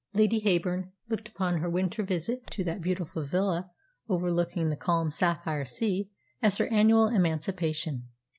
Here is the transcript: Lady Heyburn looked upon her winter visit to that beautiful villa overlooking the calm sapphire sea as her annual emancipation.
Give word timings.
Lady 0.15 0.39
Heyburn 0.41 0.89
looked 1.09 1.27
upon 1.29 1.59
her 1.59 1.69
winter 1.69 2.01
visit 2.01 2.47
to 2.47 2.63
that 2.63 2.81
beautiful 2.81 3.21
villa 3.21 3.69
overlooking 4.09 4.69
the 4.71 4.75
calm 4.75 5.11
sapphire 5.11 5.63
sea 5.63 6.09
as 6.41 6.57
her 6.57 6.65
annual 6.73 7.05
emancipation. 7.07 8.07